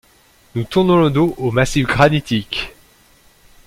[0.55, 2.69] Nous tournons le dos au massif granitique!